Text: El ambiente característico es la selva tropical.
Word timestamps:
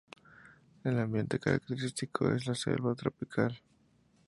El 0.83 0.97
ambiente 0.97 1.37
característico 1.37 2.27
es 2.31 2.47
la 2.47 2.55
selva 2.55 2.95
tropical. 2.95 3.61